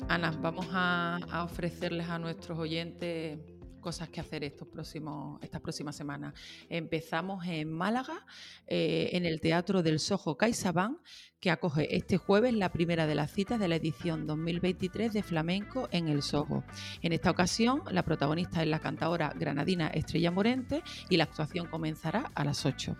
Ana, 0.07 0.29
vamos 0.39 0.67
a, 0.71 1.19
ofrecerles 1.43 2.07
a 2.09 2.19
nuestros 2.19 2.59
oyentes 2.59 3.39
cosas 3.81 4.09
que 4.09 4.19
hacer 4.19 4.43
estos 4.43 4.67
próximos, 4.67 5.39
estas 5.43 5.61
próximas 5.61 5.95
semanas. 5.95 6.33
Empezamos 6.69 7.45
en 7.45 7.71
Málaga, 7.71 8.25
eh, 8.67 9.09
en 9.13 9.25
el 9.25 9.41
Teatro 9.41 9.81
del 9.81 9.99
Sojo 9.99 10.37
CaixaBank, 10.37 10.99
que 11.39 11.51
acoge 11.51 11.95
este 11.95 12.17
jueves 12.17 12.53
la 12.53 12.71
primera 12.71 13.07
de 13.07 13.15
las 13.15 13.31
citas 13.31 13.59
de 13.59 13.67
la 13.67 13.75
edición 13.75 14.25
2023 14.25 15.11
de 15.11 15.23
Flamenco 15.23 15.87
en 15.91 16.07
el 16.07 16.21
Soho. 16.21 16.63
En 17.01 17.11
esta 17.11 17.31
ocasión, 17.31 17.81
la 17.91 18.03
protagonista 18.03 18.61
es 18.61 18.67
la 18.67 18.79
cantadora 18.79 19.33
granadina 19.35 19.87
Estrella 19.87 20.31
Morente 20.31 20.83
y 21.09 21.17
la 21.17 21.25
actuación 21.25 21.67
comenzará 21.67 22.31
a 22.35 22.43
las 22.43 22.65
8. 22.65 22.95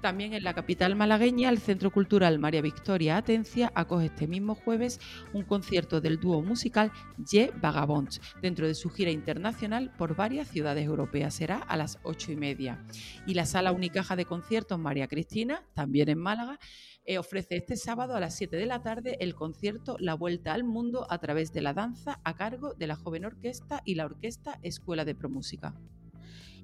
También 0.00 0.32
en 0.32 0.44
la 0.44 0.54
capital 0.54 0.96
malagueña, 0.96 1.50
el 1.50 1.58
Centro 1.58 1.90
Cultural 1.90 2.38
María 2.38 2.62
Victoria 2.62 3.18
Atencia 3.18 3.70
acoge 3.74 4.06
este 4.06 4.26
mismo 4.26 4.54
jueves 4.54 4.98
un 5.34 5.42
concierto 5.44 6.00
del 6.00 6.18
dúo 6.18 6.40
musical 6.40 6.90
Ye 7.30 7.52
Vagabonds 7.60 8.18
dentro 8.40 8.66
de 8.66 8.74
su 8.74 8.88
gira 8.88 9.10
internacional 9.10 9.92
por 9.98 10.16
varias 10.16 10.48
ciudades 10.48 10.86
europeas. 10.86 11.34
Será 11.34 11.58
a 11.58 11.76
las 11.76 11.98
ocho 12.02 12.32
y 12.32 12.36
media. 12.36 12.82
Y 13.26 13.34
la 13.34 13.44
Sala 13.44 13.72
Unicaja 13.72 14.16
de 14.16 14.24
Conciertos 14.24 14.78
María 14.78 15.06
Cristina, 15.06 15.66
también 15.74 16.08
en 16.08 16.18
Málaga, 16.18 16.58
eh, 17.04 17.18
ofrece 17.18 17.56
este 17.56 17.76
sábado 17.76 18.16
a 18.16 18.20
las 18.20 18.34
7 18.36 18.56
de 18.56 18.66
la 18.66 18.82
tarde 18.82 19.18
el 19.20 19.34
concierto 19.34 19.96
La 19.98 20.14
Vuelta 20.14 20.54
al 20.54 20.64
Mundo 20.64 21.06
a 21.10 21.18
través 21.18 21.52
de 21.52 21.60
la 21.60 21.74
danza 21.74 22.20
a 22.24 22.36
cargo 22.36 22.72
de 22.72 22.86
la 22.86 22.96
Joven 22.96 23.26
Orquesta 23.26 23.82
y 23.84 23.96
la 23.96 24.06
Orquesta 24.06 24.58
Escuela 24.62 25.04
de 25.04 25.14
Promúsica. 25.14 25.74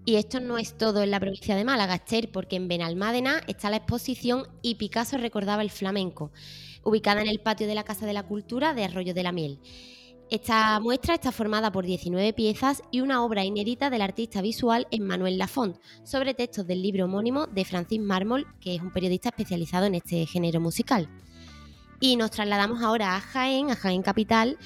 Y 0.09 0.15
esto 0.15 0.39
no 0.39 0.57
es 0.57 0.79
todo 0.79 1.03
en 1.03 1.11
la 1.11 1.19
provincia 1.19 1.57
de 1.57 1.65
Málaga, 1.65 1.97
Esther, 1.97 2.31
porque 2.31 2.55
en 2.55 2.69
Benalmádena 2.69 3.41
está 3.49 3.71
la 3.71 3.79
exposición 3.79 4.47
Y 4.63 4.77
Picasso 4.77 5.19
recordaba 5.19 5.63
el 5.63 5.71
flamenco, 5.71 6.31
ubicada 6.85 7.23
en 7.23 7.27
el 7.27 7.41
patio 7.41 7.67
de 7.67 7.75
la 7.75 7.83
Casa 7.83 8.07
de 8.07 8.13
la 8.13 8.23
Cultura 8.23 8.73
de 8.73 8.85
Arroyo 8.85 9.15
de 9.15 9.23
la 9.25 9.33
Miel. 9.33 9.59
Esta 10.31 10.79
muestra 10.79 11.15
está 11.15 11.33
formada 11.33 11.73
por 11.73 11.85
19 11.85 12.33
piezas 12.35 12.85
y 12.93 13.01
una 13.01 13.25
obra 13.25 13.45
inédita 13.45 13.91
del 13.91 14.01
artista 14.01 14.43
visual 14.43 14.87
Emmanuel 14.93 15.39
Lafont, 15.39 15.77
sobre 16.05 16.35
textos 16.35 16.69
del 16.69 16.83
libro 16.83 17.07
homónimo 17.07 17.49
de 17.49 17.65
Francis 17.65 18.01
Mármol, 18.01 18.47
que 18.61 18.77
es 18.77 18.83
un 18.83 18.93
periodista 18.93 19.31
especializado 19.31 19.87
en 19.87 19.97
este 19.97 20.25
género 20.27 20.61
musical. 20.61 21.09
Y 21.99 22.15
nos 22.15 22.31
trasladamos 22.31 22.81
ahora 22.81 23.17
a 23.17 23.21
Jaén, 23.21 23.73
a 23.73 23.77
Jaén 23.77 24.03
Capital, 24.03 24.57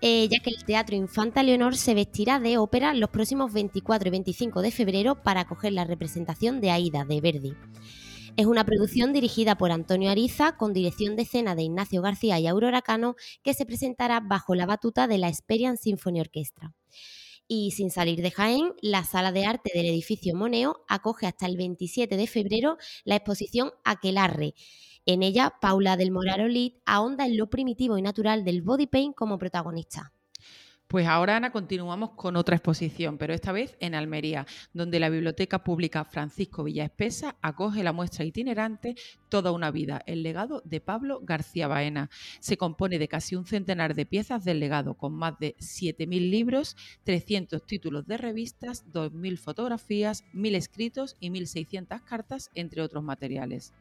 eh, 0.00 0.28
ya 0.28 0.40
que 0.40 0.50
el 0.50 0.64
Teatro 0.64 0.94
Infanta 0.94 1.42
Leonor 1.42 1.76
se 1.76 1.94
vestirá 1.94 2.38
de 2.38 2.58
ópera 2.58 2.92
los 2.94 3.10
próximos 3.10 3.52
24 3.52 4.08
y 4.08 4.10
25 4.10 4.62
de 4.62 4.70
febrero 4.70 5.22
para 5.22 5.40
acoger 5.40 5.72
la 5.72 5.84
representación 5.84 6.60
de 6.60 6.70
Aida 6.70 7.04
de 7.04 7.20
Verdi. 7.20 7.54
Es 8.36 8.44
una 8.44 8.66
producción 8.66 9.14
dirigida 9.14 9.56
por 9.56 9.72
Antonio 9.72 10.10
Ariza, 10.10 10.58
con 10.58 10.74
dirección 10.74 11.16
de 11.16 11.22
escena 11.22 11.54
de 11.54 11.62
Ignacio 11.62 12.02
García 12.02 12.38
y 12.38 12.46
Aurora 12.46 12.82
Cano, 12.82 13.16
que 13.42 13.54
se 13.54 13.64
presentará 13.64 14.20
bajo 14.20 14.54
la 14.54 14.66
batuta 14.66 15.06
de 15.06 15.16
la 15.16 15.28
Experience 15.28 15.84
Symphony 15.84 16.20
Orchestra. 16.20 16.74
Y 17.48 17.70
sin 17.70 17.90
salir 17.90 18.20
de 18.20 18.30
Jaén, 18.30 18.74
la 18.82 19.04
sala 19.04 19.32
de 19.32 19.46
arte 19.46 19.70
del 19.72 19.86
edificio 19.86 20.34
Moneo 20.34 20.84
acoge 20.86 21.26
hasta 21.26 21.46
el 21.46 21.56
27 21.56 22.18
de 22.18 22.26
febrero 22.26 22.76
la 23.04 23.16
exposición 23.16 23.70
Aquelarre, 23.84 24.52
en 25.06 25.22
ella, 25.22 25.54
Paula 25.60 25.96
del 25.96 26.10
Morar 26.10 26.40
ahonda 26.84 27.26
en 27.26 27.36
lo 27.36 27.48
primitivo 27.48 27.96
y 27.96 28.02
natural 28.02 28.44
del 28.44 28.62
body 28.62 28.86
paint 28.86 29.14
como 29.14 29.38
protagonista. 29.38 30.12
Pues 30.88 31.08
ahora, 31.08 31.36
Ana, 31.36 31.50
continuamos 31.50 32.10
con 32.10 32.36
otra 32.36 32.54
exposición, 32.54 33.18
pero 33.18 33.34
esta 33.34 33.50
vez 33.50 33.76
en 33.80 33.96
Almería, 33.96 34.46
donde 34.72 35.00
la 35.00 35.08
Biblioteca 35.08 35.64
Pública 35.64 36.04
Francisco 36.04 36.62
Villaespesa 36.62 37.34
acoge 37.42 37.82
la 37.82 37.92
muestra 37.92 38.24
itinerante 38.24 38.94
Toda 39.28 39.50
una 39.50 39.72
vida, 39.72 40.02
el 40.06 40.22
legado 40.22 40.62
de 40.64 40.80
Pablo 40.80 41.18
García 41.24 41.66
Baena. 41.66 42.08
Se 42.38 42.56
compone 42.56 43.00
de 43.00 43.08
casi 43.08 43.34
un 43.34 43.46
centenar 43.46 43.96
de 43.96 44.06
piezas 44.06 44.44
del 44.44 44.60
legado, 44.60 44.94
con 44.94 45.12
más 45.12 45.36
de 45.40 45.56
7.000 45.56 46.30
libros, 46.30 46.76
300 47.02 47.66
títulos 47.66 48.06
de 48.06 48.18
revistas, 48.18 48.84
2.000 48.92 49.38
fotografías, 49.38 50.24
1.000 50.34 50.54
escritos 50.54 51.16
y 51.18 51.30
1.600 51.30 52.04
cartas, 52.04 52.50
entre 52.54 52.82
otros 52.82 53.02
materiales. 53.02 53.72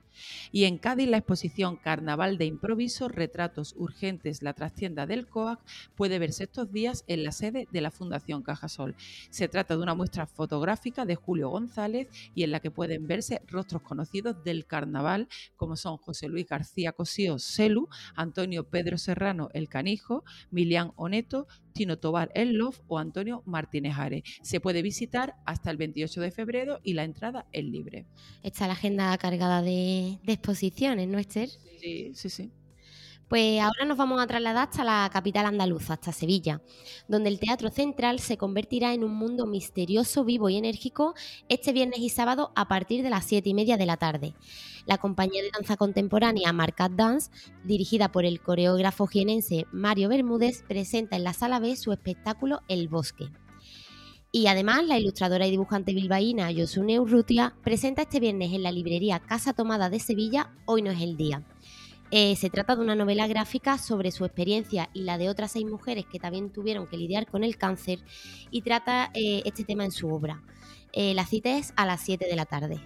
Y 0.51 0.65
en 0.65 0.77
Cádiz, 0.77 1.07
la 1.07 1.17
exposición 1.17 1.77
Carnaval 1.77 2.37
de 2.37 2.45
Improviso, 2.45 3.07
Retratos 3.07 3.73
Urgentes, 3.77 4.41
la 4.41 4.53
trastienda 4.53 5.05
del 5.05 5.27
COAC, 5.27 5.59
puede 5.95 6.19
verse 6.19 6.45
estos 6.45 6.71
días 6.71 7.03
en 7.07 7.23
la 7.23 7.31
sede 7.31 7.67
de 7.71 7.81
la 7.81 7.91
Fundación 7.91 8.43
Cajasol. 8.43 8.95
Se 9.29 9.47
trata 9.47 9.75
de 9.75 9.83
una 9.83 9.95
muestra 9.95 10.27
fotográfica 10.27 11.05
de 11.05 11.15
Julio 11.15 11.49
González 11.49 12.07
y 12.33 12.43
en 12.43 12.51
la 12.51 12.59
que 12.59 12.71
pueden 12.71 13.07
verse 13.07 13.41
rostros 13.47 13.81
conocidos 13.81 14.43
del 14.43 14.65
carnaval, 14.65 15.27
como 15.55 15.75
son 15.75 15.97
José 15.97 16.27
Luis 16.27 16.47
García 16.47 16.91
Cosío 16.91 17.39
Celu, 17.39 17.89
Antonio 18.15 18.69
Pedro 18.69 18.97
Serrano 18.97 19.49
El 19.53 19.69
Canijo, 19.69 20.23
Milián 20.51 20.91
Oneto, 20.95 21.47
Tino 21.75 21.97
Tobar 21.99 22.31
El 22.33 22.53
Love 22.53 22.81
o 22.87 22.97
Antonio 22.97 23.43
Martínez 23.45 23.95
Are. 23.97 24.23
Se 24.41 24.61
puede 24.61 24.81
visitar 24.81 25.35
hasta 25.45 25.69
el 25.69 25.77
28 25.77 26.21
de 26.21 26.31
febrero 26.31 26.79
y 26.83 26.93
la 26.93 27.03
entrada 27.03 27.45
es 27.51 27.65
libre. 27.65 28.05
Está 28.41 28.65
la 28.65 28.73
agenda 28.73 29.15
cargada 29.17 29.61
de, 29.61 30.17
de 30.23 30.33
exposiciones, 30.33 31.07
¿no, 31.09 31.19
Esther? 31.19 31.49
Sí, 31.79 32.11
sí, 32.15 32.29
sí. 32.29 32.51
Pues 33.27 33.59
ahora 33.59 33.85
nos 33.85 33.97
vamos 33.97 34.21
a 34.21 34.27
trasladar 34.27 34.69
hasta 34.69 34.83
la 34.83 35.09
capital 35.11 35.47
andaluza, 35.47 35.93
hasta 35.93 36.11
Sevilla, 36.11 36.61
donde 37.07 37.29
el 37.29 37.39
Teatro 37.39 37.71
Central 37.71 38.19
se 38.19 38.37
convertirá 38.37 38.93
en 38.93 39.03
un 39.03 39.15
mundo 39.15 39.47
misterioso, 39.47 40.23
vivo 40.23 40.47
y 40.47 40.57
enérgico 40.57 41.15
este 41.49 41.73
viernes 41.73 41.99
y 41.99 42.09
sábado 42.09 42.51
a 42.55 42.67
partir 42.67 43.01
de 43.03 43.09
las 43.09 43.25
7 43.25 43.49
y 43.49 43.53
media 43.55 43.77
de 43.77 43.85
la 43.87 43.97
tarde. 43.97 44.35
La 44.85 44.97
compañía 44.97 45.41
de 45.41 45.51
danza 45.51 45.77
contemporánea 45.77 46.53
Marcat 46.53 46.91
Dance, 46.91 47.31
dirigida 47.63 48.11
por 48.11 48.25
el 48.25 48.41
coreógrafo 48.41 49.07
jienense 49.07 49.65
Mario 49.71 50.09
Bermúdez, 50.09 50.63
presenta 50.67 51.15
en 51.15 51.23
la 51.23 51.33
sala 51.33 51.59
B 51.59 51.75
su 51.75 51.91
espectáculo 51.91 52.61
El 52.67 52.87
Bosque. 52.87 53.29
Y 54.31 54.47
además, 54.47 54.85
la 54.85 54.99
ilustradora 54.99 55.47
y 55.47 55.51
dibujante 55.51 55.93
bilbaína 55.93 56.51
Yosune 56.51 56.99
Urrutia 56.99 57.55
presenta 57.63 58.03
este 58.03 58.19
viernes 58.19 58.51
en 58.51 58.63
la 58.63 58.71
librería 58.71 59.19
Casa 59.19 59.53
Tomada 59.53 59.89
de 59.89 59.99
Sevilla 59.99 60.51
Hoy 60.65 60.81
no 60.81 60.91
es 60.91 61.01
el 61.01 61.15
día 61.15 61.45
eh, 62.11 62.35
se 62.35 62.49
trata 62.49 62.75
de 62.75 62.81
una 62.81 62.95
novela 62.95 63.27
gráfica 63.27 63.77
sobre 63.77 64.11
su 64.11 64.25
experiencia 64.25 64.89
y 64.93 65.03
la 65.03 65.17
de 65.17 65.29
otras 65.29 65.51
seis 65.51 65.65
mujeres 65.65 66.05
que 66.05 66.19
también 66.19 66.51
tuvieron 66.51 66.87
que 66.87 66.97
lidiar 66.97 67.25
con 67.25 67.43
el 67.43 67.57
cáncer 67.57 67.99
y 68.51 68.61
trata 68.61 69.11
eh, 69.13 69.41
este 69.45 69.63
tema 69.63 69.85
en 69.85 69.91
su 69.91 70.13
obra. 70.13 70.43
Eh, 70.93 71.13
la 71.13 71.25
cita 71.25 71.57
es 71.57 71.73
a 71.75 71.85
las 71.85 72.01
7 72.01 72.25
de 72.25 72.35
la 72.35 72.45
tarde. 72.45 72.79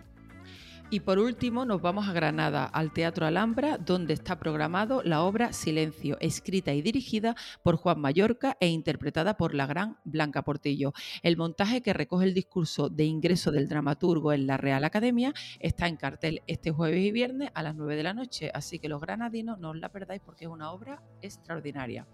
Y 0.91 1.01
por 1.01 1.19
último 1.19 1.65
nos 1.65 1.83
vamos 1.83 2.07
a 2.07 2.13
Granada, 2.13 2.65
al 2.65 2.91
Teatro 2.91 3.27
Alhambra, 3.27 3.77
donde 3.77 4.15
está 4.15 4.39
programado 4.39 5.03
la 5.03 5.21
obra 5.21 5.53
Silencio, 5.53 6.17
escrita 6.19 6.73
y 6.73 6.81
dirigida 6.81 7.35
por 7.61 7.75
Juan 7.75 8.01
Mallorca 8.01 8.57
e 8.59 8.69
interpretada 8.69 9.37
por 9.37 9.53
la 9.53 9.67
gran 9.67 9.99
Blanca 10.03 10.41
Portillo. 10.41 10.93
El 11.21 11.37
montaje 11.37 11.83
que 11.83 11.93
recoge 11.93 12.25
el 12.25 12.33
discurso 12.33 12.89
de 12.89 13.03
ingreso 13.03 13.51
del 13.51 13.69
dramaturgo 13.69 14.33
en 14.33 14.47
la 14.47 14.57
Real 14.57 14.83
Academia 14.83 15.31
está 15.59 15.87
en 15.87 15.95
cartel 15.95 16.41
este 16.47 16.71
jueves 16.71 17.05
y 17.05 17.11
viernes 17.11 17.51
a 17.53 17.61
las 17.61 17.75
9 17.75 17.95
de 17.95 18.03
la 18.03 18.15
noche, 18.15 18.49
así 18.51 18.79
que 18.79 18.89
los 18.89 18.99
granadinos 18.99 19.59
no 19.59 19.69
os 19.69 19.77
la 19.77 19.89
perdáis 19.89 20.23
porque 20.25 20.45
es 20.45 20.51
una 20.51 20.71
obra 20.71 21.03
extraordinaria. 21.21 22.07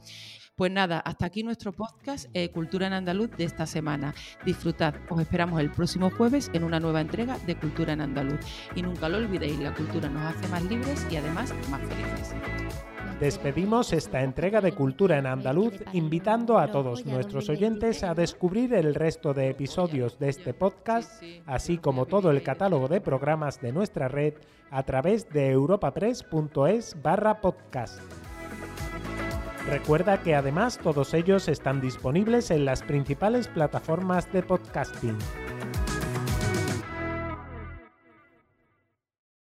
Pues 0.57 0.71
nada, 0.71 0.99
hasta 0.99 1.25
aquí 1.25 1.43
nuestro 1.43 1.73
podcast 1.73 2.29
eh, 2.33 2.49
Cultura 2.49 2.87
en 2.87 2.93
Andaluz 2.93 3.29
de 3.31 3.43
esta 3.43 3.65
semana. 3.65 4.15
Disfrutad, 4.45 4.95
os 5.09 5.19
esperamos 5.19 5.59
el 5.59 5.69
próximo 5.69 6.09
jueves 6.09 6.49
en 6.53 6.63
una 6.63 6.79
nueva 6.79 7.01
entrega 7.01 7.37
de 7.39 7.57
Cultura 7.57 7.91
en 7.91 7.99
Andaluz. 7.99 8.39
Y 8.73 8.81
nunca 8.81 9.09
lo 9.09 9.17
olvidéis, 9.17 9.59
la 9.59 9.73
cultura 9.73 10.07
nos 10.07 10.33
hace 10.33 10.47
más 10.47 10.63
libres 10.63 11.05
y 11.11 11.17
además 11.17 11.53
más 11.69 11.81
felices. 11.81 12.33
Despedimos 13.19 13.91
esta 13.91 14.23
entrega 14.23 14.61
de 14.61 14.71
Cultura 14.71 15.17
en 15.17 15.25
Andaluz 15.25 15.73
invitando 15.91 16.57
a 16.57 16.71
todos 16.71 17.05
nuestros 17.05 17.49
oyentes 17.49 18.03
a 18.03 18.13
descubrir 18.13 18.73
el 18.75 18.95
resto 18.95 19.33
de 19.33 19.49
episodios 19.49 20.19
de 20.19 20.29
este 20.29 20.53
podcast, 20.53 21.21
así 21.45 21.79
como 21.79 22.05
todo 22.05 22.31
el 22.31 22.43
catálogo 22.43 22.87
de 22.87 23.01
programas 23.01 23.59
de 23.59 23.73
nuestra 23.73 24.07
red 24.07 24.35
a 24.71 24.83
través 24.83 25.27
de 25.29 25.51
europapress.es 25.51 26.95
barra 27.01 27.41
podcast. 27.41 27.99
Recuerda 29.67 30.21
que 30.21 30.35
además 30.35 30.77
todos 30.77 31.13
ellos 31.15 31.47
están 31.47 31.81
disponibles 31.81 32.51
en 32.51 32.65
las 32.65 32.83
principales 32.83 33.47
plataformas 33.47 34.31
de 34.31 34.43
podcasting. 34.43 35.17